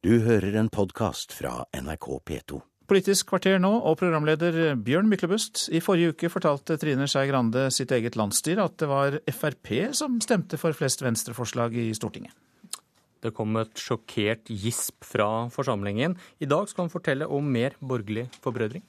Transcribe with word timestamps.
Du 0.00 0.14
hører 0.24 0.54
en 0.56 0.70
podkast 0.72 1.34
fra 1.36 1.66
NRK 1.76 2.06
P2. 2.24 2.58
Politisk 2.88 3.26
kvarter 3.34 3.58
nå, 3.60 3.68
og 3.84 3.98
programleder 4.00 4.78
Bjørn 4.80 5.10
Myklebust. 5.12 5.66
I 5.76 5.82
forrige 5.84 6.14
uke 6.14 6.30
fortalte 6.32 6.78
Trine 6.80 7.04
Skei 7.04 7.26
Grande 7.28 7.66
sitt 7.68 7.92
eget 7.92 8.16
landsstyre 8.16 8.64
at 8.64 8.78
det 8.80 8.88
var 8.88 9.18
Frp 9.28 9.68
som 9.98 10.16
stemte 10.24 10.56
for 10.56 10.72
flest 10.72 11.04
venstreforslag 11.04 11.76
i 11.76 11.90
Stortinget. 11.92 12.32
Det 13.20 13.34
kom 13.36 13.60
et 13.60 13.76
sjokkert 13.76 14.48
gisp 14.48 15.04
fra 15.04 15.50
forsamlingen. 15.52 16.16
I 16.40 16.48
dag 16.48 16.72
skal 16.72 16.86
han 16.86 16.94
fortelle 16.96 17.28
om 17.28 17.52
mer 17.52 17.76
borgerlig 17.84 18.30
forbrødring. 18.40 18.86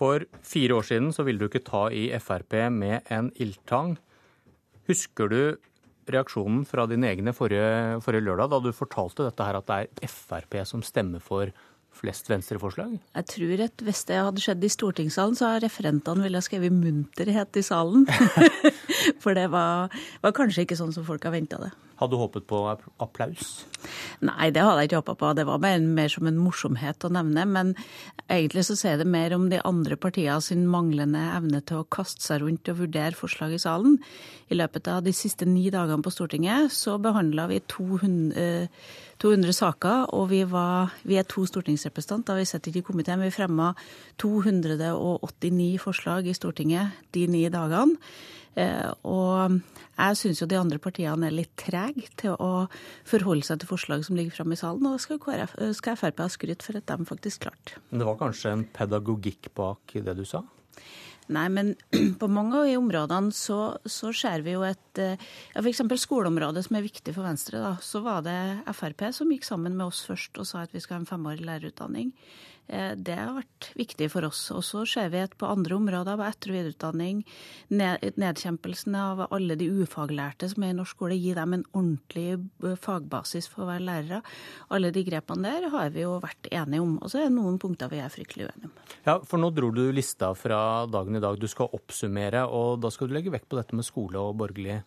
For 0.00 0.24
fire 0.46 0.78
år 0.78 0.86
siden 0.88 1.10
så 1.12 1.26
ville 1.26 1.42
du 1.42 1.50
ikke 1.50 1.66
ta 1.66 1.88
i 1.92 2.06
Frp 2.24 2.56
med 2.72 3.10
en 3.12 3.28
ildtang. 3.36 3.98
Husker 4.88 5.28
du 5.28 5.42
reaksjonen 6.10 6.62
fra 6.66 6.86
dine 6.90 7.10
egne 7.12 7.34
forrige, 7.36 8.00
forrige, 8.04 8.24
lørdag, 8.24 8.50
da 8.50 8.60
du 8.64 8.72
fortalte 8.74 9.26
dette 9.26 9.44
her 9.46 9.58
at 9.60 9.68
det 9.68 10.06
er 10.08 10.14
Frp 10.14 10.56
som 10.66 10.82
stemmer 10.86 11.22
for 11.22 11.52
flest 12.00 12.30
venstreforslag? 12.30 12.96
Jeg 12.96 13.28
tror 13.34 13.62
at 13.66 13.84
hvis 13.84 14.02
det 14.08 14.18
hadde 14.22 14.42
skjedd 14.42 14.64
i 14.64 14.72
stortingssalen, 14.72 15.36
så 15.36 15.52
har 15.52 15.64
referentene 15.66 16.24
ville 16.24 16.42
skrevet 16.44 16.74
munterhet 16.74 17.60
i 17.60 17.66
salen. 17.66 18.06
For 19.22 19.36
det 19.36 19.48
var, 19.52 19.92
var, 20.22 20.34
kanskje 20.36 20.64
ikke 20.64 20.78
sånn 20.78 20.94
som 20.94 21.04
folk 21.06 21.24
har 21.26 21.34
venta 21.34 21.58
det. 21.60 21.70
Hadde 22.00 22.16
du 22.16 22.20
håpet 22.22 22.46
på 22.48 22.58
applaus? 22.96 23.66
Nei, 24.24 24.48
det 24.52 24.62
hadde 24.64 24.80
jeg 24.80 24.88
ikke 24.88 25.00
håpa 25.02 25.14
på. 25.20 25.32
Det 25.36 25.44
var 25.44 25.60
mer, 25.60 25.82
mer, 25.84 26.08
som 26.08 26.28
en 26.30 26.38
morsomhet 26.40 27.04
å 27.04 27.10
nevne. 27.12 27.44
Men 27.44 27.74
egentlig 28.24 28.64
så 28.70 28.76
sier 28.80 28.96
det 28.96 29.08
mer 29.08 29.34
om 29.36 29.50
de 29.52 29.60
andre 29.68 29.98
partiene 30.00 30.40
sin 30.44 30.62
manglende 30.72 31.20
evne 31.36 31.60
til 31.60 31.82
å 31.82 31.88
kaste 31.92 32.24
seg 32.24 32.40
rundt 32.40 32.72
og 32.72 32.80
vurdere 32.80 33.16
forslag 33.18 33.52
i 33.52 33.60
salen. 33.60 33.98
I 34.48 34.56
løpet 34.56 34.88
av 34.88 35.04
de 35.04 35.12
siste 35.16 35.44
ni 35.44 35.66
dagene 35.72 36.00
på 36.04 36.12
Stortinget 36.14 36.72
så 36.72 36.96
behandla 37.02 37.46
vi 37.52 37.60
200, 37.68 38.66
200 39.20 39.56
saker, 39.60 40.08
og 40.16 40.30
vi, 40.32 40.40
var, 40.48 40.96
vi, 41.04 41.20
er 41.20 41.28
to 41.28 41.44
stortingsrepresentanter. 41.44 42.40
Vi 42.40 42.48
sitter 42.48 42.72
ikke 42.72 42.86
i 42.86 42.90
komiteen. 42.94 43.20
Vi 43.28 43.36
fremma 43.36 43.74
289 44.24 45.72
forslag 45.84 46.32
i 46.32 46.36
Stortinget 46.36 47.04
de 47.12 47.28
ni 47.28 47.44
dagene. 47.52 48.00
Eh, 48.58 48.90
og 49.06 49.60
jeg 49.94 50.18
syns 50.18 50.40
jo 50.42 50.48
de 50.50 50.58
andre 50.58 50.80
partiene 50.82 51.28
er 51.28 51.36
litt 51.36 51.52
trege 51.60 52.08
til 52.20 52.34
å 52.40 52.66
forholde 53.08 53.46
seg 53.46 53.60
til 53.62 53.70
forslag 53.70 54.06
som 54.06 54.18
ligger 54.18 54.40
framme 54.40 54.56
i 54.56 54.60
salen, 54.60 54.88
og 54.90 55.02
skal, 55.02 55.20
KrF, 55.22 55.54
skal 55.78 55.98
Frp 56.00 56.24
ha 56.24 56.30
skryt 56.32 56.66
for 56.66 56.80
at 56.80 56.90
de 56.90 57.08
faktisk 57.08 57.46
klarte. 57.46 57.78
Men 57.90 58.02
det 58.02 58.10
var 58.10 58.18
kanskje 58.24 58.56
en 58.56 58.66
pedagogikk 58.74 59.52
bak 59.58 59.98
det 60.00 60.16
du 60.18 60.26
sa? 60.28 60.42
Nei, 61.30 61.46
men 61.52 61.74
på 62.20 62.28
mange 62.30 62.58
av 62.58 62.66
de 62.66 62.76
områdene 62.80 63.34
så, 63.34 63.60
så 63.86 64.10
ser 64.16 64.42
vi 64.46 64.56
jo 64.56 64.64
et 64.66 65.02
eh, 65.02 65.20
ja, 65.54 65.62
F.eks. 65.62 65.84
skoleområdet 66.02 66.64
som 66.66 66.78
er 66.78 66.86
viktig 66.86 67.14
for 67.14 67.26
Venstre. 67.26 67.62
da, 67.62 67.76
Så 67.84 68.02
var 68.02 68.24
det 68.26 68.38
Frp 68.74 69.06
som 69.14 69.30
gikk 69.30 69.46
sammen 69.46 69.76
med 69.78 69.86
oss 69.90 70.02
først 70.08 70.40
og 70.42 70.48
sa 70.48 70.64
at 70.64 70.74
vi 70.74 70.82
skal 70.82 70.98
ha 70.98 71.04
en 71.04 71.10
femårig 71.10 71.46
lærerutdanning. 71.46 72.10
Eh, 72.70 72.92
det 72.96 73.16
har 73.18 73.32
vært 73.34 73.70
viktig 73.78 74.10
for 74.12 74.26
oss. 74.28 74.42
Og 74.54 74.62
så 74.66 74.84
ser 74.88 75.10
vi 75.12 75.22
at 75.24 75.36
på 75.38 75.48
andre 75.50 75.76
områder, 75.78 76.18
på 76.18 76.26
etter- 76.26 76.52
og 76.52 76.56
videreutdanning, 76.58 77.22
nedkjempelsen 77.70 78.94
av 78.98 79.24
alle 79.30 79.56
de 79.58 79.70
ufaglærte 79.82 80.50
som 80.52 80.66
er 80.66 80.74
i 80.74 80.78
norsk 80.78 80.96
skole, 80.96 81.18
gi 81.18 81.34
dem 81.34 81.56
en 81.56 81.66
ordentlig 81.72 82.28
eh, 82.36 82.76
fagbasis 82.78 83.50
for 83.50 83.64
å 83.64 83.70
være 83.72 83.86
lærere. 83.88 84.22
Alle 84.70 84.92
de 84.94 85.04
grepene 85.06 85.50
der 85.50 85.70
har 85.74 85.90
vi 85.94 86.04
jo 86.04 86.18
vært 86.22 86.50
enige 86.52 86.84
om. 86.84 86.96
Og 87.00 87.10
så 87.10 87.22
er 87.22 87.28
det 87.28 87.38
noen 87.38 87.58
punkter 87.62 87.90
vi 87.90 88.02
er 88.04 88.12
fryktelig 88.12 88.50
uenige 88.50 88.70
om. 88.70 88.78
Ja, 89.06 89.18
for 89.24 89.42
nå 89.42 89.50
dro 89.56 89.72
du 89.74 89.86
lista 89.94 90.32
fra 90.38 90.86
dagen 90.90 91.18
i 91.18 91.24
dag. 91.24 91.40
Du 91.40 91.48
skal 91.50 91.72
oppsummere, 91.74 92.46
og 92.46 92.80
da 92.84 92.92
skal 92.94 93.10
du 93.10 93.16
legge 93.16 93.34
vekt 93.34 93.50
på 93.50 93.58
dette 93.58 93.76
med 93.76 93.86
skole 93.86 94.20
og 94.20 94.38
borgerlig 94.38 94.82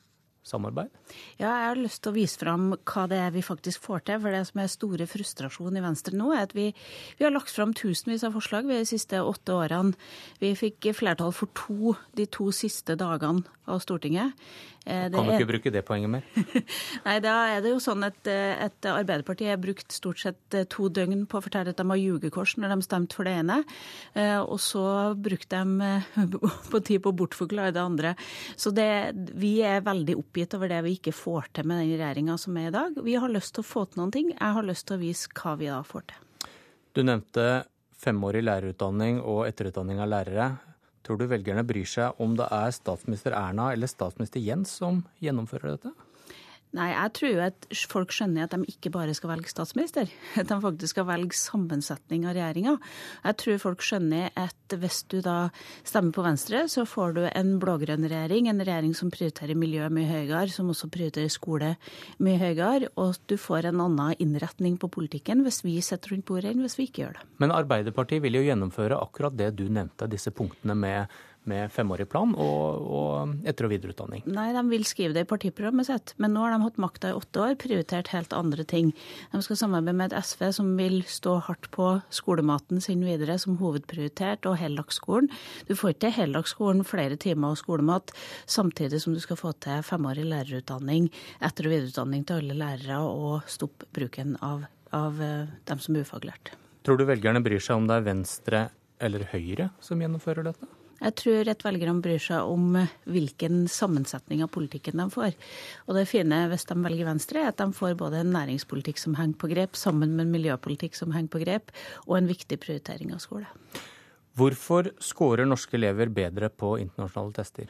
samarbeid? 0.47 0.91
Ja, 1.39 1.49
jeg 1.49 1.69
har 1.69 1.80
lyst 1.80 2.02
til 2.03 2.13
å 2.13 2.17
vise 2.17 2.39
fram 2.41 2.73
hva 2.75 3.05
det 3.11 3.19
er 3.23 3.33
vi 3.36 3.44
faktisk 3.45 3.86
får 3.88 4.05
til. 4.08 4.22
For 4.23 4.36
det 4.36 4.44
som 4.49 4.61
er 4.63 4.72
store 4.72 5.08
frustrasjon 5.09 5.80
i 5.80 5.83
Venstre 5.83 6.17
nå, 6.19 6.31
er 6.36 6.47
at 6.47 6.55
vi, 6.58 6.69
vi 7.20 7.26
har 7.26 7.33
lagt 7.33 7.54
fram 7.54 7.73
tusenvis 7.77 8.26
av 8.27 8.36
forslag 8.37 8.70
de 8.70 8.82
siste 8.87 9.21
åtte 9.23 9.55
årene. 9.55 9.95
Vi 10.43 10.53
fikk 10.59 10.92
flertall 10.98 11.33
for 11.36 11.52
to 11.58 11.95
de 12.17 12.27
to 12.27 12.52
siste 12.55 12.98
dagene 12.99 13.45
av 13.70 13.80
Stortinget. 13.83 14.36
Eh, 14.86 15.10
det 15.10 15.16
kan 15.16 15.30
du 15.30 15.33
ikke 15.38 15.48
bruke 15.48 15.71
det 15.71 15.82
poenget 15.88 16.11
mer? 16.11 16.26
Nei, 17.05 17.16
da 17.23 17.33
er 17.54 17.61
det 17.64 17.71
jo 17.71 17.80
sånn 17.83 18.04
at, 18.04 18.20
eh, 18.27 18.66
at 18.66 18.88
Arbeiderpartiet 18.92 19.54
har 19.54 19.61
brukt 19.64 19.95
stort 19.95 20.20
sett 20.20 20.58
eh, 20.58 20.66
to 20.67 20.89
døgn 20.92 21.23
på 21.30 21.39
å 21.39 21.44
fortelle 21.45 21.71
at 21.71 21.80
de 21.80 21.86
har 21.88 22.02
ljugekors 22.02 22.58
når 22.60 22.76
de 22.76 22.88
stemte 22.88 23.16
for 23.16 23.27
det 23.27 23.38
ene, 23.39 23.61
og 24.44 24.58
så 24.61 24.83
brukte 25.16 25.61
de 25.64 26.27
på 26.71 26.82
tid 26.83 27.04
på 27.04 27.14
å 27.14 27.17
bortforklare 27.23 27.73
det 27.76 27.83
andre. 27.83 28.14
Så 28.60 28.73
det, 28.76 29.14
vi 29.39 29.55
er 29.66 29.86
veldig 29.86 30.17
oppgitt 30.20 30.58
over 30.58 30.71
det 30.71 30.82
vi 30.86 30.98
ikke 30.98 31.15
får 31.15 31.54
til 31.55 31.70
med 31.70 31.80
den 31.82 31.94
regjeringa 31.95 32.38
som 32.42 32.58
er 32.60 32.70
i 32.70 32.76
dag. 32.76 33.00
Vi 33.05 33.15
har 33.20 33.32
lyst 33.32 33.55
til 33.55 33.64
å 33.64 33.70
få 33.70 33.86
til 33.88 34.04
noen 34.04 34.14
ting. 34.15 34.33
Jeg 34.33 34.58
har 34.58 34.67
lyst 34.67 34.88
til 34.89 34.98
å 34.98 35.04
vise 35.04 35.32
hva 35.39 35.55
vi 35.60 35.71
da 35.71 35.80
får 35.88 36.10
til. 36.11 36.50
Du 36.94 37.02
nevnte 37.05 37.48
femårig 38.04 38.44
lærerutdanning 38.44 39.21
og 39.21 39.45
etterutdanning 39.48 40.04
av 40.04 40.11
lærere. 40.11 40.52
Tror 41.03 41.19
du 41.19 41.25
velgerne 41.27 41.65
bryr 41.67 41.87
seg 41.89 42.19
om 42.23 42.37
det 42.39 42.47
er 42.47 42.71
statsminister 42.71 43.36
Erna 43.36 43.71
eller 43.73 43.91
statsminister 43.91 44.43
Jens 44.43 44.71
som 44.80 45.02
gjennomfører 45.23 45.75
dette? 45.75 45.91
Nei, 46.73 46.88
jeg 46.89 47.14
tror 47.14 47.30
jo 47.30 47.42
at 47.45 47.66
folk 47.86 48.14
skjønner 48.16 48.48
at 48.48 48.54
de 48.56 48.66
ikke 48.72 48.89
bare 48.94 49.14
skal 49.14 49.30
velge 49.30 49.52
statsminister, 49.52 50.10
at 50.42 50.50
de 50.50 50.56
faktisk 50.64 50.95
skal 50.95 51.06
velge 51.06 51.38
sammensetning 51.38 52.26
av 52.26 52.34
regjeringa. 52.34 52.78
Jeg 53.28 53.38
tror 53.44 53.60
folk 53.61 53.84
skjønner 53.86 54.32
at 54.39 54.76
hvis 54.82 55.04
du 55.12 55.20
da 55.22 55.52
stemmer 55.86 56.16
på 56.16 56.26
Venstre, 56.26 56.64
så 56.73 56.88
får 56.89 57.14
du 57.17 57.22
en 57.30 57.52
blå-grønn 57.62 58.08
regjering, 58.10 58.50
en 58.50 58.64
regjering 58.64 58.95
som 58.98 59.12
prioriterer 59.14 59.60
miljø 59.60 59.86
mye 59.94 60.10
høyere, 60.10 60.50
som 60.54 60.72
også 60.73 60.89
prioriterer 60.94 61.30
skole 61.33 61.76
mye 62.23 62.42
høyere, 62.42 62.89
og 62.98 63.22
du 63.30 63.38
får 63.38 63.70
en 63.70 63.83
annen 63.86 64.17
innretning 64.23 64.80
på 64.82 64.89
politikken 64.94 65.45
hvis 65.45 65.62
vi 65.67 65.78
sitter 65.86 66.16
rundt 66.16 66.26
bordet 66.26 66.56
enn 66.56 66.66
hvis 66.66 66.80
vi 66.80 66.88
ikke 66.89 67.06
gjør 67.06 67.20
det. 67.20 67.28
Men 67.44 67.54
Arbeiderpartiet 67.54 68.26
vil 68.26 68.39
jo 68.39 68.48
gjennomføre 68.48 68.98
akkurat 68.98 69.38
det 69.38 69.52
du 69.60 69.67
nevnte, 69.70 70.10
disse 70.10 70.33
punktene 70.33 70.73
med 70.73 71.22
med 71.49 71.71
femårig 71.73 72.08
plan 72.11 72.33
og, 72.39 72.86
og, 72.87 73.33
etter- 73.48 73.67
og 73.67 73.73
videreutdanning? 73.73 74.23
Nei, 74.30 74.49
de 74.55 74.64
vil 74.70 74.86
skrive 74.87 75.15
det 75.15 75.26
i 75.26 75.30
partiprogrammet 75.30 75.87
sitt. 75.89 76.14
Men 76.21 76.36
nå 76.36 76.43
har 76.45 76.55
de 76.55 76.61
hatt 76.64 76.80
makta 76.81 77.11
i 77.11 77.17
åtte 77.17 77.43
år, 77.43 77.58
prioritert 77.61 78.11
helt 78.14 78.33
andre 78.36 78.65
ting. 78.67 78.93
De 79.33 79.42
skal 79.45 79.59
samarbeide 79.59 79.98
med 79.99 80.14
et 80.14 80.26
SV 80.26 80.45
som 80.59 80.71
vil 80.80 80.99
stå 81.09 81.37
hardt 81.48 81.70
på 81.76 81.89
skolematen 82.14 82.82
sin 82.83 83.03
videre 83.05 83.37
som 83.42 83.58
hovedprioritert, 83.61 84.48
og 84.49 84.58
heldagsskolen. 84.59 85.30
Du 85.67 85.76
får 85.77 85.93
ikke 85.93 86.05
til 86.08 86.17
heldagsskolen 86.17 86.83
flere 86.87 87.17
timer 87.20 87.53
og 87.53 87.61
skolemat 87.61 88.14
samtidig 88.49 89.02
som 89.03 89.15
du 89.15 89.21
skal 89.23 89.39
få 89.39 89.53
til 89.64 89.83
femårig 89.86 90.26
lærerutdanning, 90.27 91.09
etter- 91.43 91.70
og 91.70 91.76
videreutdanning 91.76 92.27
til 92.27 92.42
alle 92.42 92.59
lærere 92.59 92.99
og 93.03 93.49
stoppe 93.52 93.87
bruken 93.95 94.37
av, 94.43 94.67
av 94.95 95.21
eh, 95.21 95.52
dem 95.70 95.82
som 95.83 95.95
er 95.95 96.08
ufaglært. 96.08 96.53
Tror 96.83 96.99
du 96.99 97.05
velgerne 97.08 97.43
bryr 97.43 97.64
seg 97.64 97.80
om 97.80 97.87
det 97.87 97.99
er 97.99 98.08
Venstre 98.09 98.64
eller 99.03 99.27
Høyre 99.32 99.70
som 99.83 100.02
gjennomfører 100.03 100.49
dette? 100.49 100.67
Jeg 101.03 101.15
tror 101.19 101.49
at 101.52 101.64
velgerne 101.65 101.99
bryr 102.03 102.21
seg 102.21 102.47
om 102.47 102.77
hvilken 103.11 103.65
sammensetning 103.71 104.43
av 104.45 104.52
politikken 104.55 105.02
de 105.02 105.09
får. 105.11 105.36
Og 105.87 105.97
det 105.97 106.05
fine 106.08 106.45
hvis 106.52 106.67
de 106.69 106.77
velger 106.80 107.09
Venstre, 107.09 107.43
er 107.43 107.52
at 107.52 107.59
de 107.59 107.75
får 107.75 107.97
både 107.99 108.21
en 108.23 108.31
næringspolitikk 108.36 109.02
som 109.02 109.17
henger 109.19 109.39
på 109.41 109.52
grep, 109.52 109.75
sammen 109.80 110.15
med 110.15 110.27
en 110.27 110.36
miljøpolitikk 110.37 110.95
som 110.95 111.11
henger 111.15 111.33
på 111.33 111.43
grep, 111.43 111.75
og 112.08 112.17
en 112.19 112.31
viktig 112.31 112.61
prioritering 112.64 113.11
av 113.11 113.19
skole. 113.23 113.49
Hvorfor 114.33 114.88
scorer 115.04 115.45
norske 115.45 115.76
elever 115.77 116.10
bedre 116.10 116.48
på 116.49 116.71
internasjonale 116.82 117.36
tester? 117.38 117.67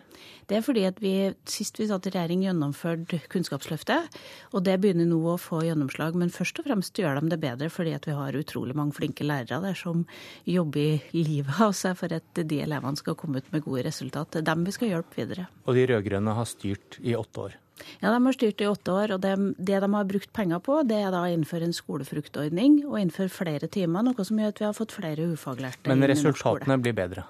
Det 0.48 0.56
er 0.56 0.64
fordi 0.64 0.86
at 0.88 1.02
vi 1.04 1.12
sist 1.50 1.80
vi 1.80 1.90
satt 1.90 2.08
i 2.08 2.14
regjering 2.14 2.46
gjennomførte 2.46 3.20
Kunnskapsløftet, 3.34 4.16
og 4.56 4.64
det 4.64 4.78
begynner 4.80 5.10
nå 5.10 5.20
å 5.34 5.36
få 5.42 5.60
gjennomslag. 5.68 6.16
Men 6.20 6.32
først 6.32 6.62
og 6.62 6.70
fremst 6.70 7.00
gjør 7.00 7.20
de 7.20 7.34
det 7.34 7.42
bedre 7.44 7.68
fordi 7.74 7.96
at 7.98 8.08
vi 8.08 8.16
har 8.16 8.40
utrolig 8.40 8.78
mange 8.80 8.96
flinke 8.96 9.28
lærere 9.28 9.60
der 9.66 9.76
som 9.76 10.06
jobber 10.48 11.04
livet 11.18 11.60
av 11.68 11.76
seg 11.76 12.00
for 12.00 12.16
at 12.16 12.44
de 12.48 12.62
elevene 12.64 13.02
skal 13.02 13.20
komme 13.20 13.44
ut 13.44 13.52
med 13.52 13.68
gode 13.68 13.84
resultat. 13.90 14.32
Det 14.32 14.44
er 14.44 14.48
dem 14.54 14.64
vi 14.64 14.78
skal 14.78 14.94
hjelpe 14.94 15.20
videre. 15.20 15.50
Og 15.68 15.76
de 15.76 15.86
rød-grønne 15.92 16.40
har 16.40 16.48
styrt 16.48 17.02
i 17.04 17.18
åtte 17.20 17.50
år? 17.50 17.60
Ja, 18.04 18.12
de 18.12 18.20
har 18.26 18.36
styrt 18.36 18.62
i 18.62 18.68
åtte 18.68 18.94
år, 18.94 19.14
og 19.16 19.22
det, 19.24 19.34
det, 19.58 19.80
de 19.82 19.90
har 19.96 20.08
brukt 20.08 20.30
penger 20.36 20.60
på, 20.64 20.80
det 20.88 21.00
er 21.02 21.14
da 21.14 21.24
å 21.26 21.32
innføre 21.32 21.68
en 21.68 21.76
skolefruktordning 21.76 22.82
og 22.86 22.98
innføre 23.00 23.32
flere 23.32 23.70
timer, 23.72 24.06
noe 24.06 24.26
som 24.28 24.40
gjør 24.40 24.54
at 24.54 24.62
vi 24.62 24.68
har 24.68 24.76
fått 24.78 24.96
flere 24.96 25.28
ufaglærte. 25.34 25.90
Men 25.90 26.06
resultatene 26.12 26.78
blir 26.84 26.96
bedre? 26.98 27.26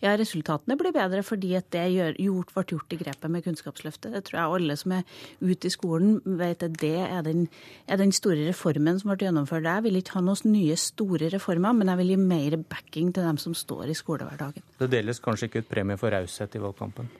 Ja, 0.00 0.14
resultatene 0.20 0.76
blir 0.80 0.94
bedre 0.94 1.24
fordi 1.26 1.54
at 1.58 1.70
det 1.74 1.86
gjør, 1.94 2.18
gjort, 2.26 2.52
ble 2.54 2.64
gjort 2.74 2.94
i 2.94 3.00
grepet 3.00 3.32
med 3.32 3.44
Kunnskapsløftet. 3.46 4.14
Det 4.14 4.22
tror 4.28 4.38
jeg 4.40 4.58
alle 4.58 4.76
som 4.80 4.94
er 4.96 5.16
ute 5.40 5.68
i 5.68 5.74
skolen 5.74 6.20
vet 6.40 6.64
at 6.66 6.78
det 6.80 6.94
er 7.06 7.24
den, 7.26 7.46
er 7.90 8.00
den 8.00 8.14
store 8.16 8.46
reformen 8.48 9.00
som 9.00 9.12
ble 9.12 9.26
gjennomført. 9.26 9.68
Jeg 9.68 9.86
vil 9.88 10.00
ikke 10.00 10.18
ha 10.18 10.24
noen 10.24 10.54
nye 10.54 10.76
store 10.80 11.32
reformer, 11.34 11.74
men 11.76 11.90
jeg 11.92 12.02
vil 12.02 12.14
gi 12.14 12.20
mer 12.22 12.58
backing 12.70 13.10
til 13.16 13.26
dem 13.26 13.40
som 13.40 13.56
står 13.56 13.90
i 13.90 13.98
skolehverdagen. 13.98 14.64
Det 14.80 14.90
deles 14.92 15.20
kanskje 15.22 15.50
ikke 15.50 15.64
ut 15.64 15.72
premie 15.72 16.00
for 16.00 16.14
raushet 16.14 16.56
i 16.56 16.62
valgkampen? 16.62 17.10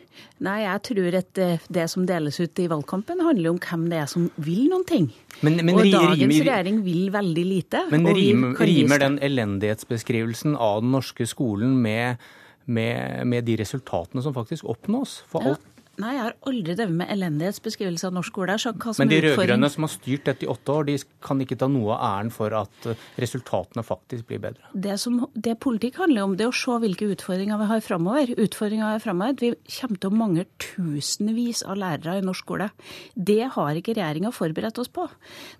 Nei, 0.44 0.62
jeg 0.64 0.82
tror 0.88 1.16
at 1.20 1.38
det 1.72 1.84
som 1.92 2.04
deles 2.08 2.40
ut 2.40 2.59
i 2.64 2.68
valgkampen, 2.70 3.22
handler 3.24 3.54
om 3.54 3.60
hvem 3.62 3.86
det 3.92 4.00
er 4.02 4.10
som 4.10 4.26
vil 4.42 4.66
noen 4.70 4.84
ting. 4.88 5.08
Men, 5.40 5.60
men, 5.62 5.74
og 5.74 5.86
dagens 5.86 6.20
rimer, 6.20 6.44
regjering 6.48 6.82
vil 6.84 7.08
veldig 7.14 7.46
lite. 7.46 7.84
Men 7.92 8.10
rimer, 8.16 8.60
rimer 8.70 9.02
den 9.02 9.18
elendighetsbeskrivelsen 9.30 10.56
av 10.56 10.82
den 10.84 10.92
norske 10.96 11.26
skolen 11.28 11.76
med, 11.82 12.20
med, 12.66 13.26
med, 13.30 13.46
de 13.48 13.56
resultatene 13.62 14.24
som 14.24 14.36
faktisk 14.36 14.68
oppnås? 14.70 15.20
For 15.30 15.52
alt 15.52 15.69
Nei, 16.00 16.14
jeg 16.16 16.22
har 16.24 16.36
aldri 16.48 16.74
drevet 16.78 16.96
med 16.96 17.10
elendighetsbeskrivelse 17.12 18.08
av 18.08 18.14
norsk 18.16 18.30
skole. 18.30 18.56
Men 19.00 19.10
de 19.10 19.18
rød-grønne 19.24 19.70
som 19.72 19.84
har 19.84 19.92
styrt 19.92 20.28
dette 20.28 20.46
i 20.46 20.50
åtte 20.50 20.72
år, 20.72 20.86
de 20.88 20.96
kan 21.24 21.40
ikke 21.42 21.58
ta 21.60 21.68
noe 21.70 21.96
av 21.96 22.04
æren 22.06 22.32
for 22.34 22.54
at 22.56 22.88
eh, 22.88 23.02
resultatene 23.20 23.84
faktisk 23.84 24.28
blir 24.30 24.40
bedre? 24.42 24.70
Det, 24.72 24.96
som, 25.02 25.18
det 25.34 25.58
politikk 25.62 26.00
handler 26.00 26.24
om, 26.24 26.36
det 26.38 26.46
er 26.46 26.52
å 26.52 26.56
se 26.56 26.78
hvilke 26.84 27.10
utfordringer 27.12 27.60
vi 27.60 27.68
har 27.72 27.84
framover. 27.84 28.34
Utfordringa 28.46 28.94
er 28.94 29.04
framover 29.04 29.36
vi 29.40 29.52
kommer 29.76 30.00
til 30.00 30.10
å 30.10 30.20
mangle 30.22 30.46
tusenvis 30.62 31.64
av 31.66 31.80
lærere 31.82 32.18
i 32.20 32.24
norsk 32.24 32.46
skole. 32.46 32.70
Det 33.14 33.42
har 33.56 33.76
ikke 33.76 33.98
regjeringa 33.98 34.32
forberedt 34.32 34.80
oss 34.80 34.88
på. 34.92 35.04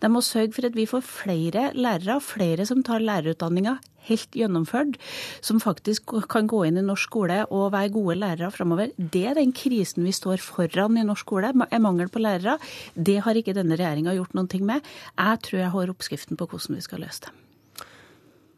De 0.00 0.12
må 0.12 0.24
sørge 0.24 0.56
for 0.56 0.70
at 0.70 0.78
vi 0.78 0.88
får 0.88 1.04
flere 1.04 1.70
lærere, 1.76 2.20
flere 2.24 2.64
som 2.68 2.84
tar 2.86 3.04
lærerutdanninga 3.04 3.76
helt 4.08 4.36
gjennomført, 4.36 4.98
som 5.44 5.60
faktisk 5.62 6.14
kan 6.30 6.48
gå 6.50 6.62
inn 6.68 6.80
i 6.80 6.84
norsk 6.86 7.10
skole 7.10 7.42
og 7.48 7.72
være 7.74 7.92
gode 7.94 8.18
lærere 8.20 8.52
framover. 8.54 8.94
Det 8.96 9.24
er 9.30 9.38
den 9.40 9.54
krisen 9.56 10.06
vi 10.06 10.14
står 10.16 10.42
foran 10.44 10.98
i 11.00 11.06
norsk 11.06 11.26
skole, 11.26 11.52
er 11.52 11.82
mangel 11.82 12.10
på 12.12 12.22
lærere. 12.22 12.58
Det 12.94 13.20
har 13.24 13.36
ikke 13.36 13.56
denne 13.56 13.78
regjeringa 13.78 14.16
gjort 14.16 14.36
noen 14.36 14.50
ting 14.50 14.66
med. 14.68 14.84
Jeg 15.16 15.44
tror 15.46 15.62
jeg 15.62 15.74
har 15.74 15.94
oppskriften 15.94 16.40
på 16.40 16.48
hvordan 16.50 16.78
vi 16.78 16.86
skal 16.86 17.04
løse 17.04 17.26
det. 17.26 17.34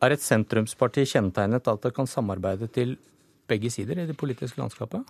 Er 0.02 0.10
et 0.10 0.22
sentrumsparti 0.22 1.04
kjennetegnet 1.06 1.68
at 1.70 1.84
det 1.84 1.92
kan 1.94 2.08
samarbeide 2.10 2.66
til 2.74 2.96
begge 3.50 3.70
sider 3.72 3.98
i 3.98 4.06
det 4.08 4.16
politiske 4.18 4.60
landskapet? 4.60 5.08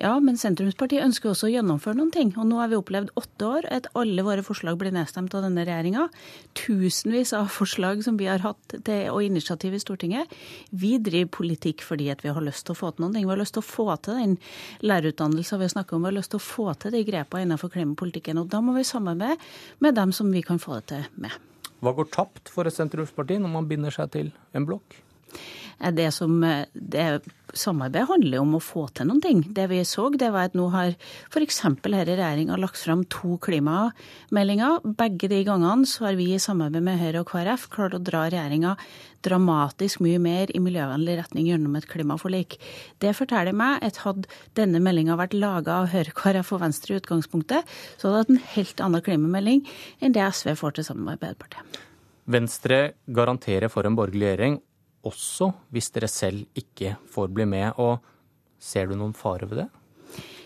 Ja, 0.00 0.12
men 0.22 0.38
Sentrumspartiet 0.40 1.04
ønsker 1.04 1.32
også 1.32 1.48
å 1.48 1.52
gjennomføre 1.52 1.98
noen 1.98 2.12
ting. 2.14 2.32
Og 2.38 2.46
nå 2.48 2.60
har 2.60 2.70
vi 2.70 2.78
opplevd 2.78 3.12
åtte 3.18 3.48
år 3.48 3.68
at 3.74 3.88
alle 3.98 4.24
våre 4.26 4.44
forslag 4.46 4.78
blir 4.80 4.94
nedstemt 4.94 5.34
av 5.36 5.44
denne 5.46 5.64
regjeringa. 5.66 6.06
Tusenvis 6.58 7.34
av 7.36 7.50
forslag 7.52 8.04
som 8.06 8.18
vi 8.20 8.30
har 8.30 8.44
hatt 8.44 8.76
til, 8.86 9.02
og 9.12 9.26
initiativ 9.26 9.76
i 9.76 9.82
Stortinget. 9.82 10.32
Vi 10.70 10.94
driver 11.02 11.32
politikk 11.42 11.84
fordi 11.86 12.10
at 12.14 12.24
vi 12.24 12.32
har 12.32 12.44
lyst 12.44 12.66
til 12.68 12.76
å 12.76 12.80
få 12.80 12.94
til 12.94 13.06
noen 13.06 13.18
ting. 13.18 13.28
Vi 13.28 13.34
har 13.34 13.42
lyst 13.42 13.58
til 13.58 13.64
å 13.64 13.68
få 13.68 13.88
til 14.04 14.20
den 14.22 14.36
lærerutdannelsen 14.86 15.60
vi 15.60 15.68
har 15.68 15.76
snakket 15.76 15.98
om. 15.98 16.06
Vi 16.06 16.12
har 16.12 16.18
lyst 16.20 16.34
til 16.34 16.42
å 16.42 16.46
få 16.48 16.68
til 16.80 16.96
de 16.96 17.04
grepene 17.08 17.46
innenfor 17.48 17.72
klimapolitikken. 17.74 18.42
Og 18.42 18.50
da 18.52 18.62
må 18.64 18.76
vi 18.78 18.86
samarbeide 18.88 19.40
med 19.84 19.98
dem 19.98 20.14
som 20.16 20.30
vi 20.32 20.44
kan 20.46 20.62
få 20.62 20.80
det 20.80 20.92
til 20.94 21.08
med. 21.24 21.40
Hva 21.82 21.90
går 21.96 22.12
tapt 22.14 22.50
for 22.52 22.68
et 22.68 22.74
sentrumsparti 22.74 23.40
når 23.42 23.50
man 23.56 23.66
binder 23.66 23.94
seg 23.94 24.12
til 24.14 24.28
en 24.54 24.66
blokk? 24.68 25.02
Det 25.90 26.10
som 26.14 26.42
eh, 26.44 26.66
det, 26.72 27.22
Samarbeid 27.52 28.08
handler 28.08 28.40
om 28.40 28.54
å 28.56 28.62
få 28.64 28.86
til 28.96 29.08
noen 29.10 29.20
ting. 29.20 29.40
Det 29.52 29.66
vi 29.68 29.82
så, 29.84 30.06
det 30.16 30.30
var 30.32 30.48
at 30.48 30.54
nå 30.56 30.70
har 30.72 30.94
f.eks. 31.28 31.58
i 31.68 31.90
regjeringa 31.92 32.56
lagt 32.56 32.80
fram 32.80 33.02
to 33.12 33.36
klimameldinger. 33.44 34.80
Begge 34.96 35.28
de 35.28 35.42
gangene 35.44 35.88
så 35.88 36.06
har 36.06 36.16
vi 36.16 36.30
i 36.32 36.40
samarbeid 36.40 36.86
med 36.86 37.00
Høyre 37.02 37.24
og 37.24 37.28
KrF 37.32 37.68
klart 37.74 37.98
å 37.98 38.00
dra 38.00 38.24
regjeringa 38.30 38.76
dramatisk 39.22 40.00
mye 40.02 40.18
mer 40.22 40.50
i 40.50 40.62
miljøvennlig 40.62 41.18
retning 41.20 41.50
gjennom 41.50 41.76
et 41.78 41.86
klimaforlik. 41.90 42.56
Det 43.02 43.12
forteller 43.14 43.54
meg 43.54 43.84
at 43.84 44.00
hadde 44.06 44.30
denne 44.58 44.80
meldinga 44.82 45.18
vært 45.20 45.36
laga 45.36 45.82
av 45.82 45.92
Høyre, 45.92 46.14
KrF 46.16 46.56
og 46.56 46.64
Venstre 46.64 46.96
i 46.96 47.02
utgangspunktet, 47.02 47.68
så 48.00 48.08
hadde 48.08 48.16
det 48.16 48.24
hatt 48.24 48.34
en 48.34 48.52
helt 48.56 48.84
annen 48.88 49.04
klimamelding 49.04 49.64
enn 50.00 50.16
det 50.16 50.24
SV 50.24 50.56
får 50.58 50.78
til 50.78 50.88
sammen 50.88 51.06
med 51.06 51.20
Arbeiderpartiet. 51.20 51.80
Venstre 52.32 52.82
garanterer 53.10 53.70
for 53.70 53.86
en 53.86 53.96
borgerlig 53.98 54.30
regjering 54.30 54.60
også 55.08 55.52
hvis 55.74 55.90
dere 55.94 56.10
selv 56.10 56.58
ikke 56.58 56.96
får 57.12 57.30
bli 57.34 57.46
med. 57.48 57.78
Og 57.82 57.98
ser 58.62 58.90
du 58.90 58.96
noen 58.98 59.14
fare 59.16 59.48
ved 59.50 59.64
det? 59.64 59.70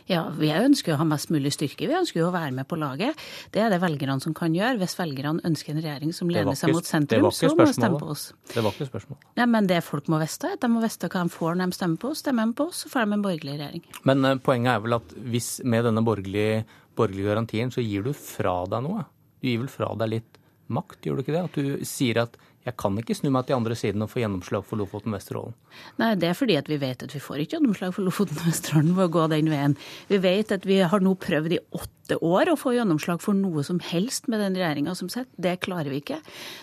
Ja, 0.07 0.21
vi 0.31 0.53
ønsker 0.55 0.95
å 0.95 1.01
ha 1.01 1.05
mest 1.09 1.33
mulig 1.35 1.51
styrke. 1.57 1.89
Vi 1.91 1.95
ønsker 1.99 2.21
jo 2.21 2.29
å 2.29 2.35
være 2.35 2.53
med 2.55 2.69
på 2.71 2.77
laget. 2.79 3.19
Det 3.51 3.59
er 3.65 3.73
det 3.75 3.81
velgerne 3.83 4.21
som 4.23 4.37
kan 4.39 4.55
gjøre. 4.55 4.79
Hvis 4.79 4.95
velgerne 5.01 5.43
ønsker 5.49 5.75
en 5.75 5.83
regjering 5.83 6.13
som 6.15 6.31
lener 6.31 6.55
seg 6.59 6.71
mot 6.77 6.87
sentrum, 6.87 7.27
så 7.35 7.51
må 7.51 7.67
de 7.67 7.75
stemme 7.75 7.99
på 7.99 8.13
oss. 8.15 8.29
Det 8.53 8.63
var 8.63 8.77
ikke 8.77 8.87
spørsmål. 8.93 9.19
Ja, 9.41 9.49
men 9.51 9.67
det 9.67 9.81
folk 9.83 10.07
må 10.13 10.21
vite, 10.23 10.53
at 10.55 10.63
de 10.63 10.71
må 10.71 10.85
vite 10.85 11.11
hva 11.11 11.25
de 11.27 11.35
får 11.35 11.59
når 11.59 11.73
de 11.73 11.79
stemmer 11.81 12.03
på 12.05 12.13
oss. 12.13 12.23
Stemmer 12.23 12.47
de 12.47 12.59
på 12.61 12.69
oss, 12.71 12.85
så 12.85 12.93
får 12.93 13.03
de 13.03 13.19
en 13.19 13.27
borgerlig 13.27 13.57
regjering. 13.59 13.87
Men 14.07 14.23
uh, 14.23 14.37
poenget 14.47 14.77
er 14.77 14.87
vel 14.87 14.99
at 15.01 15.17
hvis 15.35 15.51
med 15.67 15.89
denne 15.91 16.07
borgerlige, 16.07 16.63
borgerlige 16.97 17.33
garantien, 17.33 17.75
så 17.75 17.83
gir 17.83 18.07
du 18.07 18.13
fra 18.15 18.61
deg 18.71 18.87
noe. 18.87 19.09
Du 19.43 19.51
gir 19.51 19.65
vel 19.65 19.73
fra 19.75 19.91
deg 19.99 20.15
litt 20.15 20.43
makt, 20.71 21.01
gjør 21.03 21.19
du 21.19 21.27
ikke 21.27 21.35
det? 21.35 21.45
At 21.51 21.59
du 21.59 21.87
sier 21.87 22.23
at 22.23 22.39
jeg 22.67 22.75
kan 22.83 22.97
ikke 22.99 23.15
snu 23.15 23.29
meg 23.31 23.47
til 23.47 23.55
andre 23.55 23.77
siden 23.79 24.03
og 24.03 24.11
få 24.11 24.19
gjennomslag 24.25 24.65
for 24.67 24.81
Lofoten 24.81 25.15
Vesterålen. 25.15 25.55
Nei, 26.01 26.15
det 26.19 26.33
er 26.33 26.39
fordi 26.39 26.57
at 26.59 26.67
vi 26.67 26.81
vet 26.83 27.05
at 27.07 27.13
vi 27.15 27.21
får 27.23 27.45
ikke 27.45 27.61
gjennomslag 27.61 27.93
for 27.95 28.03
Lofoten 28.03 28.41
Vesterålen 28.43 28.97
ved 28.97 29.07
å 29.07 29.13
gå 29.15 29.27
den 29.31 29.51
veien. 29.53 29.77
Vi 30.11 30.19
vet 30.23 30.51
at 30.57 30.67
vi 30.67 30.81
har 30.83 31.05
nå 31.05 31.13
prøvd 31.23 31.55
i 31.55 31.61
åtte 31.79 32.19
år 32.27 32.51
å 32.51 32.57
få 32.59 32.75
gjennomslag 32.75 33.23
for 33.23 33.39
noe 33.39 33.63
som 33.67 33.79
helst 33.83 34.27
med 34.31 34.43
den 34.43 34.59
regjeringa 34.59 34.97
som 34.99 35.11
sitter. 35.13 35.31
Det 35.39 35.55
klarer 35.63 35.93
vi 35.95 36.01
ikke. 36.03 36.19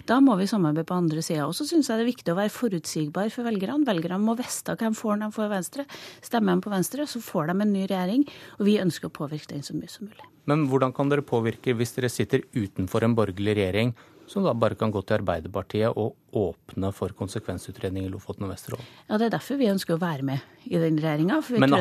Da 0.10 0.20
må 0.24 0.36
vi 0.40 0.50
samarbeide 0.52 0.90
på 0.92 1.00
andre 1.00 1.24
sida. 1.24 1.48
Og 1.48 1.56
så 1.56 1.68
syns 1.70 1.88
jeg 1.88 2.02
det 2.02 2.06
er 2.06 2.12
viktig 2.12 2.36
å 2.36 2.40
være 2.42 2.56
forutsigbar 2.58 3.32
for 3.32 3.48
velgerne. 3.48 3.88
Velgerne 3.88 4.20
må 4.24 4.36
vite 4.40 4.76
hvem 4.80 5.00
får 5.00 5.22
når 5.22 5.32
de 5.32 5.38
får 5.40 5.52
Venstre. 5.56 5.88
Stemmer 6.20 6.60
de 6.60 6.68
på 6.68 6.76
Venstre, 6.76 7.08
så 7.08 7.24
får 7.24 7.52
de 7.52 7.60
en 7.60 7.76
ny 7.80 7.88
regjering. 7.88 8.28
Og 8.60 8.68
vi 8.68 8.80
ønsker 8.84 9.08
å 9.08 9.18
påvirke 9.24 9.56
den 9.56 9.64
så 9.64 9.76
mye 9.78 9.92
som 9.92 10.12
mulig. 10.12 10.28
Men 10.52 10.66
hvordan 10.68 10.92
kan 10.92 11.08
dere 11.08 11.24
påvirke 11.24 11.72
hvis 11.80 11.96
dere 11.96 12.12
sitter 12.12 12.44
utenfor 12.52 13.06
en 13.08 13.16
borgerlig 13.16 13.56
regjering 13.56 13.94
som 14.28 14.44
da 14.46 14.54
bare 14.54 14.78
kan 14.80 14.92
gå 14.92 15.02
til 15.04 15.20
Arbeiderpartiet 15.20 15.98
og 16.00 16.16
åpne 16.34 16.90
for 16.96 17.14
konsekvensutredning 17.18 18.08
i 18.08 18.12
Lofoten 18.12 18.48
og 18.48 18.54
Vesterålen. 18.54 18.86
Ja, 19.10 19.18
Det 19.18 19.28
er 19.28 19.34
derfor 19.36 19.60
vi 19.60 19.70
ønsker 19.70 19.96
å 19.96 20.02
være 20.02 20.26
med 20.26 20.40
i 20.66 20.80
den 20.82 20.98
regjeringa. 20.98 21.42
Men, 21.60 21.76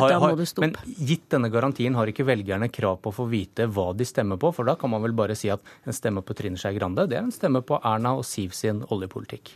men, 0.61 0.77
gitt 0.99 1.29
denne 1.33 1.49
garantien, 1.53 1.94
har 1.94 2.11
ikke 2.11 2.27
velgerne 2.29 2.69
krav 2.69 2.99
på 3.03 3.12
å 3.12 3.17
få 3.23 3.29
vite 3.31 3.67
hva 3.71 3.93
de 3.97 4.05
stemmer 4.09 4.41
på? 4.43 4.53
For 4.53 4.69
da 4.69 4.77
kan 4.77 4.93
man 4.93 5.05
vel 5.06 5.15
bare 5.17 5.37
si 5.39 5.50
at 5.53 5.62
en 5.87 5.97
stemme 5.97 6.25
på 6.27 6.37
Trine 6.37 6.61
Skei 6.61 6.75
Grande, 6.77 7.06
det 7.09 7.19
er 7.21 7.25
en 7.25 7.35
stemme 7.35 7.62
på 7.65 7.81
Erna 7.81 8.17
og 8.19 8.27
Siv 8.29 8.53
sin 8.56 8.83
oljepolitikk? 8.93 9.55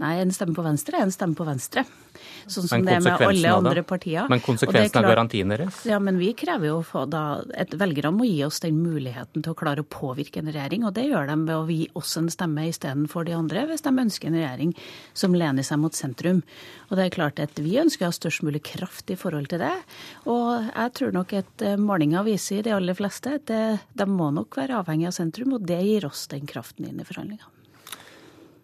Nei, 0.00 0.16
en 0.22 0.32
stemme 0.34 0.56
på 0.56 0.64
Venstre 0.64 1.00
er 1.00 1.08
en 1.08 1.14
stemme 1.14 1.36
på 1.36 1.48
Venstre. 1.48 1.84
Sånn 2.50 2.68
som 2.68 2.84
det 2.86 2.96
er 2.96 3.04
med 3.04 3.22
alle 3.26 3.52
andre 3.54 3.82
partier. 3.86 4.28
Men 4.30 4.42
konsekvensen 4.44 5.00
av 5.00 5.08
garantien 5.08 5.52
deres? 5.52 5.82
Ja, 5.88 6.00
men 6.02 6.18
vi 6.20 6.32
krever 6.38 6.70
jo 6.70 7.04
da 7.10 7.22
at 7.58 7.74
velgerne 7.78 8.12
må 8.16 8.26
gi 8.28 8.40
oss 8.46 8.60
den 8.64 8.80
muligheten 8.82 9.44
til 9.44 9.54
å 9.54 9.58
klare 9.58 9.84
å 9.84 9.88
påvirke 9.88 10.42
en 10.42 10.50
regjering, 10.50 10.86
og 10.88 10.94
det 10.96 11.06
gjør 11.08 11.30
de 11.30 11.36
ved 11.44 11.54
å 11.56 11.66
gi 11.68 11.84
oss 11.98 12.16
en 12.20 12.30
stemme 12.32 12.66
istedenfor 12.70 13.28
de 13.28 13.36
andre, 13.36 13.66
hvis 13.70 13.86
de 13.86 13.94
ønsker 14.04 14.30
en 14.30 14.40
regjering 14.40 14.74
som 15.14 15.36
lener 15.36 15.66
seg 15.66 15.82
mot 15.82 15.96
sentrum. 15.96 16.42
Og 16.90 16.96
det 16.98 17.06
er 17.06 17.14
klart 17.14 17.42
at 17.42 17.60
vi 17.62 17.78
ønsker 17.80 18.06
å 18.06 18.10
ha 18.10 18.16
størst 18.16 18.44
mulig 18.46 18.64
kraft 18.66 19.12
i 19.12 19.18
forhold 19.20 19.50
til 19.52 19.62
det. 19.62 19.74
Og 20.30 20.70
jeg 20.70 20.96
tror 20.98 21.14
nok 21.16 21.36
at 21.38 21.64
eh, 21.66 21.78
målinga 21.80 22.24
viser 22.26 22.64
de 22.66 22.74
aller 22.74 22.98
fleste 22.98 23.38
at 23.38 23.50
de 23.50 24.10
må 24.10 24.30
nok 24.34 24.58
være 24.58 24.80
avhengig 24.80 25.10
av 25.10 25.16
sentrum, 25.16 25.56
og 25.56 25.66
det 25.68 25.80
gir 25.86 26.08
oss 26.08 26.26
den 26.32 26.48
kraften 26.50 26.88
inn 26.88 27.00
i 27.00 27.06
forhandlingene. 27.06 27.56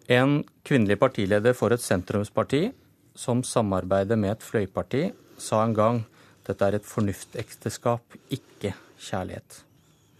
En 0.07 0.43
kvinnelig 0.63 0.99
partileder 1.01 1.55
for 1.57 1.75
et 1.75 1.83
sentrumsparti 1.83 2.69
som 3.17 3.43
samarbeider 3.45 4.19
med 4.19 4.35
et 4.35 4.45
fløyparti, 4.45 5.09
sa 5.41 5.63
en 5.65 5.75
gang 5.77 6.03
dette 6.47 6.63
er 6.63 6.77
et 6.77 6.87
fornuftekteskap, 6.87 8.17
ikke 8.31 8.73
kjærlighet. 9.01 9.63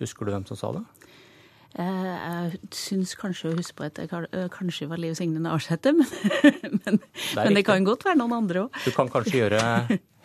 Husker 0.02 0.28
du 0.28 0.34
hvem 0.34 0.46
som 0.50 0.60
sa 0.60 0.74
det? 0.76 0.84
Eh, 1.78 2.08
jeg 2.10 2.60
syns 2.74 3.14
kanskje 3.20 3.52
å 3.52 3.58
huske 3.58 3.78
på 3.78 3.86
at 3.86 4.00
det 4.00 4.08
eh, 4.10 4.48
kanskje 4.54 4.90
var 4.90 5.02
Liv 5.02 5.14
Signe 5.18 5.42
Navarsete, 5.44 5.94
men, 5.98 6.08
men, 6.86 7.00
det 7.00 7.38
men, 7.38 7.58
det 7.58 7.66
kan 7.68 7.86
godt 7.86 8.08
være 8.08 8.18
noen 8.18 8.38
andre 8.40 8.66
òg. 8.66 8.80
Du 8.86 8.92
kan 8.96 9.12
kanskje 9.14 9.44
gjøre 9.44 9.62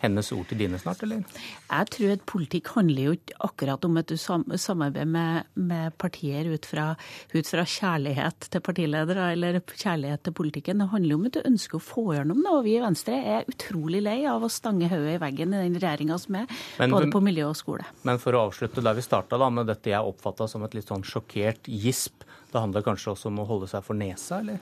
hennes 0.03 0.31
ord 0.35 0.47
til 0.49 0.59
dine 0.59 0.79
snart, 0.81 1.03
eller? 1.05 1.23
Jeg 1.69 1.89
tror 1.95 2.13
at 2.13 2.25
politikk 2.29 2.71
handler 2.75 3.07
jo 3.07 3.15
ikke 3.17 3.37
akkurat 3.47 3.87
om 3.87 3.99
at 4.01 4.11
du 4.11 4.17
samarbeider 4.19 5.09
med, 5.09 5.49
med 5.55 5.95
partier 6.01 6.49
ut 6.51 6.67
fra, 6.67 6.89
ut 7.33 7.49
fra, 7.49 7.65
kjærlighet 7.73 8.49
til 8.53 8.63
partiledere 8.63 9.29
eller 9.33 9.59
kjærlighet 9.71 10.25
til 10.27 10.35
politikken. 10.37 10.83
Det 10.83 10.89
handler 10.91 11.17
om 11.17 11.27
at 11.29 11.37
du 11.37 11.41
ønsker 11.47 11.79
å 11.79 11.83
få 11.83 12.05
gjennom 12.17 12.43
noe. 12.43 12.61
Vi 12.65 12.75
i 12.77 12.83
Venstre 12.83 13.19
er 13.37 13.49
utrolig 13.49 14.03
lei 14.03 14.19
av 14.29 14.43
å 14.43 14.51
stange 14.51 14.91
hodet 14.91 15.17
i 15.17 15.23
veggen 15.23 15.55
i 15.55 15.63
den 15.63 15.79
regjeringa 15.79 16.19
som 16.21 16.39
er, 16.43 16.51
men, 16.79 16.93
både 16.93 17.11
på 17.13 17.23
miljø 17.23 17.49
og 17.51 17.57
skole. 17.59 17.87
Men 18.07 18.21
for 18.21 18.35
å 18.35 18.47
avslutte 18.49 18.83
der 18.83 18.97
vi 18.97 19.05
starta, 19.05 19.39
med 19.53 19.67
dette 19.69 19.91
jeg 19.91 20.13
oppfatta 20.13 20.47
som 20.49 20.63
et 20.65 20.75
litt 20.77 20.89
sånn 20.89 21.03
sjokkert 21.07 21.67
gisp 21.67 22.23
det 22.53 22.61
handler 22.61 22.83
kanskje 22.85 23.11
også 23.15 23.31
om 23.31 23.39
å 23.41 23.47
holde 23.49 23.67
seg 23.69 23.81
for 23.81 23.97
nesa, 23.97 24.37
eller? 24.43 24.59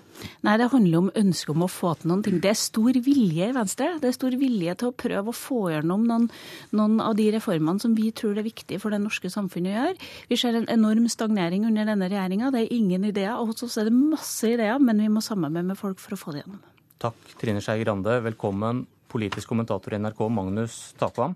Nei, 0.48 0.53
det 0.62 0.69
handler 0.71 1.01
om 1.01 1.10
ønsket 1.21 1.51
om 1.51 1.65
å 1.65 1.67
få 1.71 1.91
til 2.00 2.12
noen 2.12 2.21
ting. 2.24 2.38
Det 2.43 2.53
er 2.53 2.60
stor 2.60 2.95
vilje 3.03 3.50
i 3.50 3.55
Venstre. 3.55 3.89
Det 4.00 4.07
er 4.07 4.15
stor 4.15 4.38
vilje 4.39 4.75
til 4.79 4.91
å 4.91 4.95
prøve 4.95 5.33
å 5.33 5.36
få 5.36 5.60
gjennom 5.74 6.05
noen, 6.07 6.29
noen 6.77 7.01
av 7.03 7.17
de 7.19 7.27
reformene 7.36 7.83
som 7.83 7.95
vi 7.98 8.07
tror 8.15 8.38
det 8.38 8.45
er 8.45 8.48
viktig 8.48 8.79
for 8.79 8.95
det 8.95 9.01
norske 9.03 9.31
samfunnet 9.33 9.74
å 9.74 9.75
gjøre. 9.75 10.10
Vi 10.31 10.39
ser 10.39 10.55
en 10.55 10.69
enorm 10.71 11.10
stagnering 11.12 11.67
under 11.67 11.91
denne 11.91 12.07
regjeringa. 12.07 12.53
Det 12.55 12.63
er 12.63 12.75
ingen 12.77 13.10
ideer. 13.12 13.36
Og 13.36 13.51
hos 13.51 13.67
oss 13.67 13.75
er 13.81 13.89
det 13.89 13.95
masse 13.98 14.48
ideer, 14.48 14.79
men 14.79 15.03
vi 15.03 15.12
må 15.12 15.24
samarbeide 15.25 15.74
med 15.74 15.79
folk 15.79 16.00
for 16.00 16.15
å 16.15 16.21
få 16.21 16.36
det 16.36 16.45
gjennom. 16.45 16.62
Takk, 17.03 17.36
Trine 17.41 17.60
Skei 17.65 17.81
Grande. 17.83 18.21
Velkommen, 18.24 18.86
politisk 19.12 19.51
kommentator 19.51 19.98
i 19.98 20.00
NRK, 20.00 20.27
Magnus 20.31 20.83
Takvam. 21.01 21.36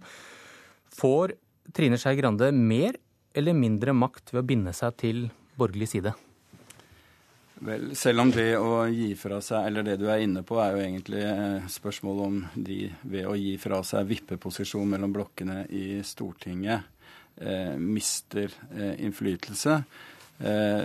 Får 0.96 1.36
Trine 1.76 2.00
Skei 2.00 2.16
Grande 2.22 2.54
mer 2.56 2.96
eller 3.36 3.58
mindre 3.58 3.92
makt 3.92 4.32
ved 4.32 4.46
å 4.46 4.48
binde 4.54 4.72
seg 4.78 4.96
til 5.04 5.28
borgerlig 5.60 5.92
side? 5.92 6.16
Vel, 7.64 7.94
selv 7.96 8.20
om 8.20 8.32
det 8.36 8.58
å 8.60 8.84
gi 8.92 9.14
fra 9.16 9.38
seg, 9.44 9.70
eller 9.70 9.86
det 9.88 9.96
du 10.02 10.10
er 10.12 10.26
inne 10.26 10.44
på, 10.44 10.58
er 10.60 10.76
jo 10.76 10.82
egentlig 10.84 11.22
eh, 11.24 11.70
spørsmål 11.72 12.20
om 12.26 12.42
de 12.56 12.90
ved 13.08 13.30
å 13.32 13.38
gi 13.40 13.54
fra 13.62 13.80
seg 13.88 14.10
vippeposisjon 14.10 14.90
mellom 14.92 15.14
blokkene 15.16 15.62
i 15.72 16.02
Stortinget 16.04 16.84
eh, 17.40 17.78
mister 17.80 18.52
eh, 18.76 19.00
innflytelse. 19.08 19.80
Eh, 20.44 20.84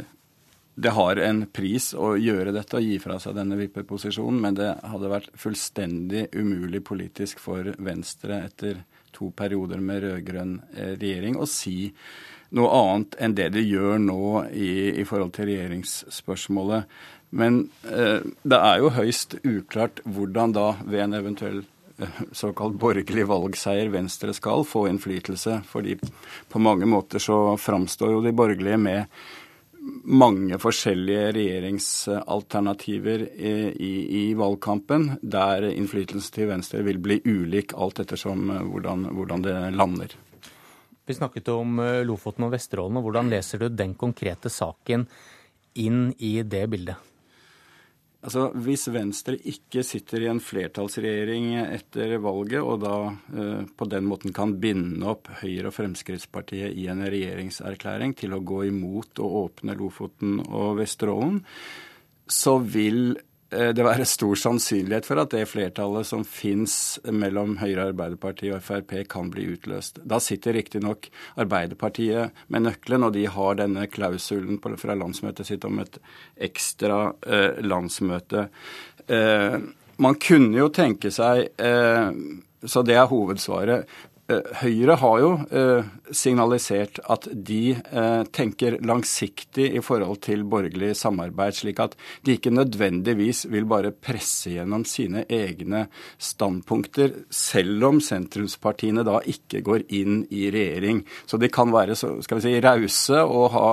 det 0.80 0.92
har 0.96 1.18
en 1.20 1.42
pris 1.50 1.90
å 1.98 2.14
gjøre 2.16 2.54
dette 2.54 2.78
og 2.78 2.86
gi 2.86 3.00
fra 3.02 3.18
seg 3.20 3.34
denne 3.36 3.58
vippeposisjonen, 3.58 4.38
men 4.40 4.56
det 4.56 4.70
hadde 4.92 5.10
vært 5.10 5.34
fullstendig 5.42 6.28
umulig 6.38 6.84
politisk 6.86 7.42
for 7.42 7.74
Venstre 7.82 8.44
etter 8.46 8.84
to 9.10 9.32
perioder 9.36 9.82
med 9.82 10.04
rød-grønn 10.06 10.54
eh, 10.76 10.94
regjering 10.94 11.36
å 11.36 11.48
si 11.50 11.90
noe 12.57 12.71
annet 12.75 13.16
enn 13.23 13.35
det 13.38 13.50
de 13.54 13.62
gjør 13.64 13.99
nå 14.02 14.23
i, 14.50 15.00
i 15.00 15.07
forhold 15.09 15.35
til 15.37 15.50
regjeringsspørsmålet. 15.50 16.88
Men 17.30 17.61
eh, 17.87 18.23
det 18.42 18.59
er 18.59 18.80
jo 18.83 18.95
høyst 18.95 19.37
uklart 19.45 20.02
hvordan 20.04 20.57
da 20.57 20.73
ved 20.83 21.04
en 21.04 21.19
eventuell 21.21 21.61
eh, 21.62 22.23
såkalt 22.35 22.78
borgerlig 22.80 23.28
valgseier 23.30 23.92
Venstre 23.92 24.35
skal 24.35 24.66
få 24.66 24.88
innflytelse. 24.90 25.61
fordi 25.66 25.99
på 26.49 26.59
mange 26.59 26.87
måter 26.90 27.23
så 27.23 27.57
framstår 27.57 28.16
jo 28.16 28.25
de 28.25 28.35
borgerlige 28.35 28.78
med 28.78 29.07
mange 30.04 30.59
forskjellige 30.61 31.33
regjeringsalternativer 31.37 33.23
i, 33.30 33.52
i, 33.73 33.92
i, 34.21 34.35
valgkampen, 34.35 35.12
der 35.23 35.71
innflytelsen 35.71 36.35
til 36.35 36.50
Venstre 36.50 36.83
vil 36.85 36.99
bli 36.99 37.21
ulik 37.25 37.73
alt 37.78 38.02
ettersom 38.02 38.50
eh, 38.50 38.66
hvordan, 38.73 39.07
hvordan 39.14 39.47
det 39.47 39.57
lander. 39.78 40.19
Vi 41.11 41.14
snakket 41.14 41.49
om 41.50 41.79
eh, 41.83 42.05
Lofoten 42.07 42.45
og 42.47 42.52
Vesterålen. 42.55 43.00
og 43.00 43.09
Hvordan 43.09 43.33
leser 43.33 43.59
du 43.59 43.64
den 43.75 43.97
konkrete 43.99 44.47
saken 44.47 45.09
inn 45.83 46.12
i 46.23 46.37
det 46.47 46.69
bildet? 46.71 47.09
Altså, 48.23 48.45
Hvis 48.55 48.87
Venstre 48.95 49.35
ikke 49.50 49.83
sitter 49.83 50.23
i 50.23 50.29
en 50.31 50.43
flertallsregjering 50.45 51.49
etter 51.64 52.14
valget, 52.23 52.62
og 52.62 52.85
da 52.85 52.95
eh, 53.11 53.67
på 53.75 53.88
den 53.90 54.07
måten 54.07 54.37
kan 54.37 54.55
binde 54.62 55.02
opp 55.11 55.33
Høyre 55.40 55.73
og 55.73 55.75
Fremskrittspartiet 55.81 56.79
i 56.79 56.87
en 56.93 57.02
regjeringserklæring 57.02 58.14
til 58.14 58.37
å 58.37 58.45
gå 58.47 58.69
imot 58.69 59.19
å 59.19 59.33
åpne 59.49 59.75
Lofoten 59.83 60.38
og 60.47 60.79
Vesterålen, 60.79 61.43
så 62.31 62.61
vil 62.62 63.17
det 63.50 63.83
være 63.83 64.07
stor 64.07 64.38
sannsynlighet 64.38 65.07
for 65.09 65.19
at 65.19 65.33
det 65.35 65.49
flertallet 65.50 66.07
som 66.07 66.23
fins 66.26 66.75
mellom 67.11 67.57
Høyre, 67.59 67.88
Arbeiderpartiet 67.90 68.54
og 68.54 68.62
Frp, 68.62 68.95
kan 69.11 69.30
bli 69.33 69.49
utløst. 69.54 69.99
Da 70.07 70.21
sitter 70.23 70.54
riktignok 70.54 71.09
Arbeiderpartiet 71.40 72.45
med 72.49 72.66
nøkkelen, 72.69 73.09
og 73.09 73.16
de 73.16 73.25
har 73.26 73.59
denne 73.59 73.88
klausulen 73.90 74.61
fra 74.62 74.95
landsmøtet 74.95 75.50
sitt 75.50 75.66
om 75.66 75.83
et 75.83 75.99
ekstra 76.50 77.00
eh, 77.26 77.59
landsmøte. 77.66 78.47
Eh, 79.11 79.59
man 80.00 80.21
kunne 80.23 80.62
jo 80.62 80.71
tenke 80.73 81.11
seg 81.12 81.50
eh, 81.59 82.14
så 82.69 82.83
det 82.85 82.97
er 82.99 83.09
hovedsvaret. 83.09 83.88
Eh, 84.30 84.50
Høyre 84.62 84.94
har 85.00 85.20
jo 85.22 85.30
eh, 85.50 85.87
signalisert 86.14 87.00
at 87.10 87.26
de 87.32 87.75
eh, 87.75 88.22
tenker 88.34 88.78
langsiktig 88.87 89.66
i 89.75 89.82
forhold 89.84 90.20
til 90.26 90.44
borgerlig 90.50 90.92
samarbeid, 90.99 91.56
slik 91.58 91.80
at 91.82 91.96
de 92.26 92.37
ikke 92.37 92.52
nødvendigvis 92.54 93.46
vil 93.50 93.66
bare 93.70 93.92
presse 93.94 94.54
gjennom 94.54 94.84
sine 94.88 95.25
egne 95.26 95.87
standpunkter, 96.18 97.16
selv 97.34 97.88
om 97.90 98.02
sentrumspartiene 98.04 99.04
da 99.06 99.18
ikke 99.30 99.64
går 99.66 99.88
inn 99.99 100.22
i 100.30 100.46
regjering. 100.52 101.02
Så 101.26 101.40
de 101.40 101.50
kan 101.52 101.72
være 101.75 101.99
skal 101.99 102.38
vi 102.38 102.44
si, 102.44 102.54
rause 102.62 103.25
og 103.25 103.50
ha, 103.54 103.66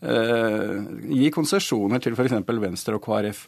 gi 0.00 1.28
konsesjoner 1.34 2.00
til 2.02 2.16
f.eks. 2.16 2.38
Venstre 2.48 2.96
og 2.96 3.04
KrF. 3.04 3.44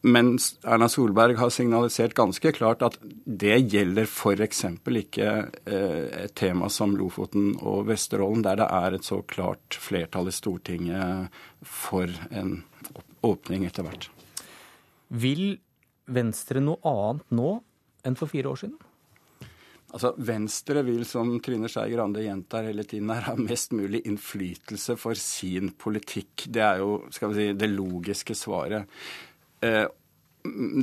Men 0.00 0.36
Erna 0.62 0.86
Solberg 0.88 1.40
har 1.40 1.50
signalisert 1.50 2.14
ganske 2.14 2.52
klart 2.54 2.84
at 2.86 2.98
det 3.02 3.56
gjelder 3.72 4.06
f.eks. 4.06 4.64
ikke 4.86 5.30
eh, 5.66 6.04
et 6.22 6.34
tema 6.38 6.68
som 6.70 6.94
Lofoten 6.96 7.56
og 7.58 7.88
Vesterålen, 7.88 8.44
der 8.46 8.60
det 8.62 8.68
er 8.70 8.94
et 8.94 9.08
så 9.08 9.24
klart 9.26 9.74
flertall 9.74 10.30
i 10.30 10.34
Stortinget 10.34 11.34
for 11.66 12.06
en 12.30 12.60
åpning 13.26 13.66
etter 13.66 13.88
hvert. 13.88 14.06
Vil 15.08 15.58
Venstre 16.08 16.62
noe 16.62 16.78
annet 16.86 17.34
nå 17.34 17.56
enn 18.06 18.16
for 18.16 18.30
fire 18.30 18.52
år 18.52 18.62
siden? 18.62 18.78
Altså, 19.88 20.10
Venstre 20.20 20.82
vil, 20.84 21.00
som 21.08 21.30
Trine 21.40 21.68
Skei 21.72 21.88
Grande 21.94 22.20
gjentar 22.20 22.66
hele 22.68 22.84
tiden, 22.84 23.08
her, 23.08 23.24
ha 23.30 23.34
mest 23.40 23.72
mulig 23.72 24.02
innflytelse 24.08 24.98
for 25.00 25.16
sin 25.16 25.72
politikk. 25.80 26.44
Det 26.52 26.60
er 26.60 26.82
jo 26.82 26.98
skal 27.14 27.32
vi 27.32 27.38
si, 27.38 27.54
det 27.56 27.70
logiske 27.72 28.36
svaret. 28.36 29.00
Eh, 29.64 29.86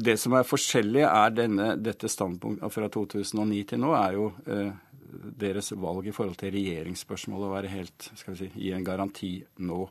det 0.05 0.17
som 0.21 0.35
er 0.37 0.47
forskjellig, 0.47 1.05
er 1.07 1.31
denne, 1.33 1.69
dette 1.81 2.09
standpunktet 2.11 2.73
fra 2.73 2.89
2009 2.91 3.61
til 3.71 3.81
nå, 3.81 3.93
er 3.97 4.17
jo 4.17 4.27
eh, 4.51 4.73
deres 5.45 5.71
valg 5.79 6.09
i 6.09 6.13
forhold 6.15 6.37
til 6.39 6.53
regjeringsspørsmålet 6.55 7.47
å 7.47 7.55
være 7.55 7.71
helt 7.71 8.09
skal 8.11 8.35
vi 8.35 8.43
si, 8.43 8.51
gi 8.67 8.73
en 8.75 8.85
garanti 8.85 9.33
nå. 9.65 9.81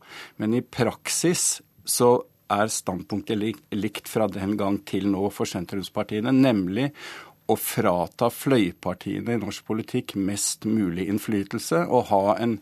Men 0.43 0.57
i 0.59 0.62
praksis 0.62 1.59
så 1.85 2.17
er 2.55 2.71
standpunktet 2.71 3.41
likt 3.75 4.11
fra 4.11 4.29
den 4.31 4.57
gang 4.61 4.83
til 4.87 5.09
nå 5.11 5.31
for 5.33 5.49
sentrumspartiene, 5.49 6.33
nemlig 6.33 6.91
å 7.50 7.57
frata 7.61 8.31
fløypartiene 8.33 9.35
i 9.35 9.41
norsk 9.41 9.67
politikk 9.69 10.14
mest 10.17 10.64
mulig 10.69 11.09
innflytelse 11.12 11.83
og 11.85 12.07
ha 12.12 12.37
en 12.41 12.59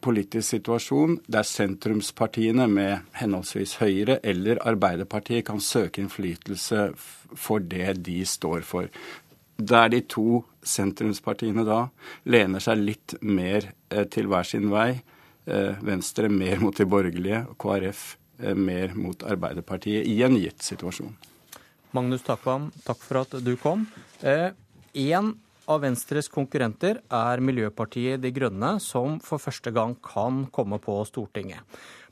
politisk 0.00 0.56
situasjon 0.56 1.18
der 1.30 1.46
sentrumspartiene 1.46 2.66
med 2.70 3.06
henholdsvis 3.20 3.76
Høyre 3.80 4.18
eller 4.26 4.60
Arbeiderpartiet 4.66 5.46
kan 5.48 5.60
søke 5.60 6.02
innflytelse 6.02 6.90
for 7.36 7.60
det 7.60 7.98
de 8.06 8.20
står 8.26 8.64
for. 8.66 8.88
Der 9.60 9.90
de 9.92 10.00
to 10.08 10.42
sentrumspartiene 10.64 11.64
da 11.68 11.82
lener 12.24 12.64
seg 12.64 12.80
litt 12.80 13.16
mer 13.20 13.72
eh, 13.90 14.06
til 14.08 14.30
hver 14.30 14.48
sin 14.48 14.70
vei. 14.72 15.02
Eh, 15.44 15.76
Venstre 15.84 16.30
mer 16.32 16.62
mot 16.64 16.76
de 16.76 16.86
borgerlige, 16.88 17.42
og 17.50 17.58
KrF 17.60 18.04
eh, 18.40 18.56
mer 18.56 18.96
mot 18.96 19.22
Arbeiderpartiet 19.28 20.08
i 20.08 20.16
en 20.24 20.38
gitt 20.40 20.64
situasjon. 20.64 21.12
Magnus 21.96 22.24
Takvam, 22.24 22.70
takk 22.86 23.00
for 23.04 23.20
at 23.24 23.36
du 23.44 23.52
kom. 23.60 23.84
En 24.22 25.34
av 25.70 25.84
Venstres 25.84 26.28
konkurrenter 26.32 26.98
er 27.14 27.42
Miljøpartiet 27.44 28.20
De 28.22 28.32
Grønne, 28.34 28.74
som 28.82 29.20
for 29.22 29.42
første 29.42 29.70
gang 29.74 29.94
kan 30.02 30.44
komme 30.54 30.80
på 30.82 30.96
Stortinget. 31.06 31.62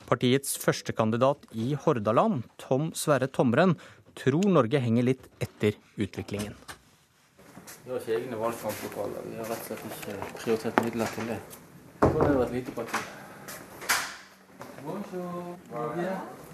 Partiets 0.07 0.55
førstekandidat 0.61 1.43
i 1.53 1.73
Hordaland, 1.83 2.45
Tom 2.61 2.89
Sverre 2.95 3.27
Tomren, 3.27 3.75
tror 4.17 4.47
Norge 4.49 4.79
henger 4.81 5.09
litt 5.11 5.27
etter 5.43 5.75
utviklingen. 5.99 6.55
Vi 7.83 7.91
har 7.91 8.01
ikke 8.01 8.15
egne 8.15 8.39
valgkamplokaler. 8.39 9.27
Vi 9.27 9.37
har 9.39 9.51
rett 9.51 9.63
og 9.63 9.69
slett 9.69 9.85
ikke 9.91 10.33
prioritert 10.41 10.83
midler 10.85 11.15
til 11.15 11.31
det. 11.33 11.39
Det 11.99 12.25
er 12.25 12.43
et 12.45 12.55
lite 12.57 12.75
parti. 12.75 13.07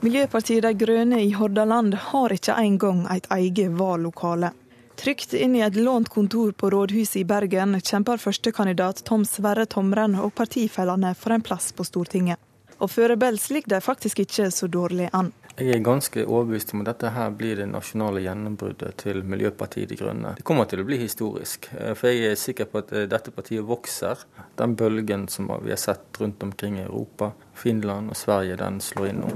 Miljøpartiet 0.01 0.65
De 0.65 0.74
Grønne 0.74 1.21
i 1.21 1.31
Hordaland 1.38 1.93
har 2.09 2.33
ikke 2.33 2.57
engang 2.59 3.05
et 3.13 3.27
eget 3.31 3.75
vallokale. 3.77 4.51
Trygt 4.96 5.34
inn 5.34 5.56
i 5.56 5.62
et 5.62 5.75
lånt 5.75 6.10
kontor 6.10 6.52
på 6.52 6.70
rådhuset 6.72 7.20
i 7.22 7.25
Bergen 7.28 7.75
kjemper 7.82 8.18
førstekandidat 8.18 9.04
Tom 9.06 9.25
Sverre 9.28 9.66
Tomren 9.70 10.16
og 10.16 10.32
partifellene 10.38 11.12
for 11.20 11.36
en 11.36 11.44
plass 11.44 11.74
på 11.75 11.84
Stortinget. 11.84 12.40
Og 12.80 12.92
Bells 13.18 13.50
ligger 13.50 13.75
de 13.75 13.82
faktisk 13.82 14.20
ikke 14.20 14.52
så 14.52 14.68
dårlig 14.68 15.10
an. 15.14 15.32
Jeg 15.56 15.72
er 15.72 15.80
ganske 15.80 16.25
overbevist 16.25 16.74
om 16.75 16.82
at 16.84 16.90
dette 16.90 17.14
her 17.16 17.30
blir 17.32 17.56
det 17.56 17.70
nasjonale 17.72 18.20
gjennombruddet 18.25 18.98
til 19.00 19.22
Miljøpartiet 19.24 19.88
De 19.88 19.96
Grønne. 19.96 20.34
Det 20.36 20.44
kommer 20.44 20.68
til 20.68 20.82
å 20.84 20.88
bli 20.88 20.98
historisk. 21.00 21.70
Eh, 21.80 21.94
for 21.96 22.12
jeg 22.12 22.34
er 22.34 22.36
sikker 22.36 22.68
på 22.68 22.82
at 22.82 22.92
eh, 22.92 23.06
dette 23.08 23.32
partiet 23.32 23.64
vokser. 23.64 24.25
Den 24.60 24.75
bølgen 24.75 25.30
som 25.32 25.48
vi 25.64 25.72
har 25.72 25.80
sett 25.80 26.20
rundt 26.20 26.44
omkring 26.44 26.75
i 26.82 26.84
Europa, 26.84 27.32
Finland 27.56 28.12
og 28.12 28.20
Sverige, 28.20 28.60
den 28.60 28.82
slår 28.84 29.14
inn 29.14 29.24
nå. 29.24 29.32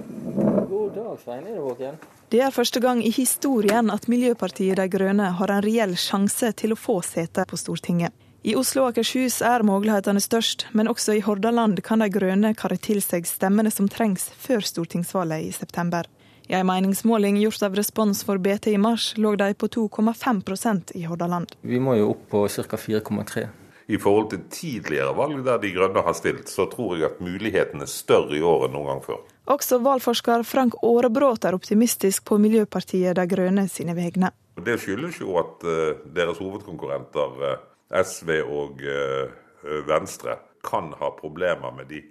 God 1.09 1.17
dag, 1.17 1.23
Svein. 1.23 1.47
Er 1.47 1.55
du 1.55 1.61
våken? 1.61 1.95
Det 2.29 2.41
er 2.41 2.51
første 2.51 2.79
gang 2.79 2.99
i 3.01 3.09
historien 3.09 3.89
at 3.89 4.05
Miljøpartiet 4.07 4.77
De 4.77 4.85
Grønne 4.87 5.31
har 5.33 5.51
en 5.51 5.63
reell 5.65 5.95
sjanse 5.97 6.51
til 6.53 6.75
å 6.75 6.77
få 6.77 6.99
sete 7.01 7.45
på 7.49 7.57
Stortinget. 7.57 8.13
I 8.45 8.53
Oslo 8.55 8.83
og 8.83 8.91
Akershus 8.91 9.39
er 9.41 9.65
mulighetene 9.65 10.21
størst, 10.21 10.67
men 10.71 10.87
også 10.87 11.17
i 11.17 11.23
Hordaland 11.25 11.81
kan 11.81 12.05
De 12.05 12.09
Grønne 12.13 12.53
karre 12.53 12.77
til 12.77 13.01
seg 13.01 13.25
stemmene 13.25 13.71
som 13.73 13.89
trengs 13.89 14.27
før 14.37 14.61
stortingsvalget 14.61 15.47
i 15.47 15.55
september. 15.55 16.05
I 16.45 16.59
en 16.59 16.69
meningsmåling 16.69 17.41
gjort 17.41 17.65
av 17.65 17.79
Respons 17.81 18.21
for 18.25 18.37
BT 18.37 18.69
i 18.75 18.77
mars 18.77 19.15
lå 19.17 19.33
de 19.41 19.49
på 19.57 19.67
2,5% 19.79 20.93
i 20.93 21.07
Hordaland. 21.09 21.57
Vi 21.61 21.81
må 21.81 21.97
jo 21.97 22.13
opp 22.13 22.29
på 22.29 22.45
ca. 22.53 22.77
4,3. 22.77 23.47
I 23.89 23.97
forhold 23.97 24.29
til 24.29 24.45
tidligere 24.53 25.15
valg 25.17 25.41
der 25.45 25.57
De 25.57 25.73
Grønne 25.73 26.05
har 26.05 26.13
stilt, 26.13 26.49
så 26.53 26.69
tror 26.69 26.99
jeg 26.99 27.09
at 27.09 27.21
mulighetene 27.25 27.87
er 27.87 27.89
større 27.89 28.37
i 28.37 28.45
år 28.45 28.67
enn 28.67 28.75
noen 28.77 28.91
gang 28.91 28.99
før. 29.01 29.23
Også 29.49 29.79
valgforsker 29.81 30.43
Frank 30.45 30.75
Aarebrot 30.85 31.47
er 31.49 31.55
optimistisk 31.57 32.27
på 32.29 32.37
Miljøpartiet 32.37 33.17
De 33.17 33.23
Grønne 33.25 33.63
sine 33.71 33.95
vegne. 33.97 34.29
Det 34.61 34.75
skyldes 34.77 35.17
jo 35.23 35.39
at 35.41 35.65
uh, 35.65 36.03
deres 36.13 36.37
hovedkonkurrenter 36.37 37.41
uh, 37.41 37.55
SV 37.97 38.29
og 38.43 38.83
uh, 38.85 39.79
Venstre 39.89 40.37
kan 40.61 40.91
ha 40.99 41.09
problemer 41.17 41.73
med 41.73 41.89
de 41.89 42.03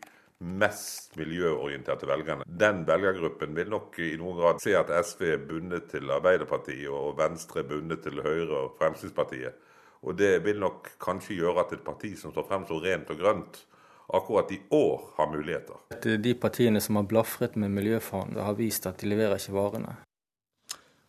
mest 0.59 1.15
miljøorienterte 1.19 2.11
velgerne. 2.11 2.47
Den 2.47 2.83
velgergruppen 2.89 3.55
vil 3.55 3.71
nok 3.71 4.01
i 4.03 4.13
noen 4.19 4.39
grad 4.39 4.61
se 4.63 4.75
at 4.79 4.91
SV 5.07 5.25
er 5.37 5.47
bundet 5.47 5.89
til 5.95 6.11
Arbeiderpartiet 6.11 6.91
og 6.91 7.15
Venstre 7.19 7.63
er 7.63 7.71
bundet 7.71 8.03
til 8.03 8.19
Høyre 8.25 8.65
og 8.65 8.77
Fremskrittspartiet. 8.83 9.55
Og 10.03 10.19
det 10.19 10.41
vil 10.43 10.59
nok 10.63 10.91
kanskje 11.03 11.39
gjøre 11.39 11.63
at 11.63 11.79
et 11.79 11.87
parti 11.87 12.17
som 12.19 12.35
står 12.35 12.51
frem 12.51 12.67
så 12.67 12.83
rent 12.83 13.11
og 13.15 13.23
grønt, 13.23 13.63
akkurat 14.09 14.53
i 14.53 14.61
år 14.71 15.01
har 15.17 15.31
muligheter. 15.33 15.77
De 16.17 16.35
partiene 16.35 16.81
som 16.81 16.97
har 16.97 17.09
blafret 17.11 17.57
med 17.57 17.75
miljøfanen, 17.75 18.39
har 18.41 18.57
vist 18.59 18.87
at 18.87 19.03
de 19.03 19.11
leverer 19.11 19.37
ikke 19.37 19.57
varene. 19.57 19.97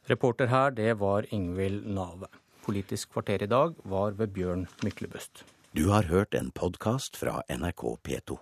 Reporter 0.10 0.50
her, 0.50 0.72
det 0.74 0.98
var 1.00 1.28
Ingvild 1.34 1.86
Nave. 1.86 2.28
Politisk 2.66 3.14
kvarter 3.14 3.44
i 3.44 3.50
dag 3.50 3.76
var 3.84 4.18
ved 4.18 4.34
Bjørn 4.34 4.68
Myklebust. 4.84 5.46
Du 5.78 5.90
har 5.94 6.10
hørt 6.10 6.34
en 6.34 6.52
podkast 6.52 7.18
fra 7.18 7.44
NRK 7.50 7.84
P2. 8.08 8.40